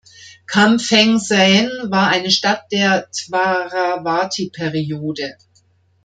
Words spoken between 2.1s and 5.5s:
Stadt der Dvaravati-Periode.